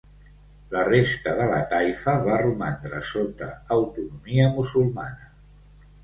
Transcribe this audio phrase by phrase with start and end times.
[0.69, 5.29] La resta de la taifa va romandre sota autonomia musulmana.